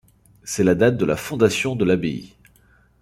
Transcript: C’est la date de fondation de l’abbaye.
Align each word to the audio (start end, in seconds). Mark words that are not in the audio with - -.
C’est 0.43 0.63
la 0.63 0.73
date 0.73 0.97
de 0.97 1.13
fondation 1.13 1.75
de 1.75 1.85
l’abbaye. 1.85 2.33